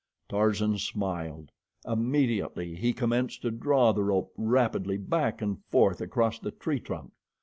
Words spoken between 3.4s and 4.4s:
to draw the rope